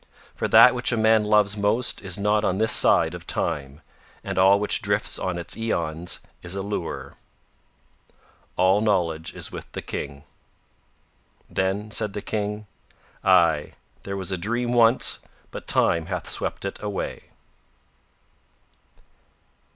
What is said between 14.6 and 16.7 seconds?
once but Time hath swept